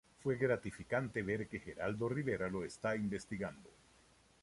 Fue 0.23 0.35
gratificante 0.35 1.21
ver 1.21 1.47
que 1.47 1.59
Geraldo 1.59 2.09
Rivera 2.09 2.49
lo 2.49 2.63
está 2.65 2.95
investigando. 2.95 3.69